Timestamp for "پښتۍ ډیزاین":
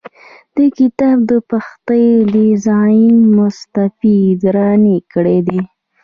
1.49-3.15